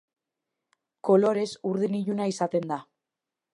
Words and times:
Kolorez, 1.09 1.47
urdin 1.73 1.99
iluna 2.01 2.29
izaten 2.35 2.69
da. 2.75 2.83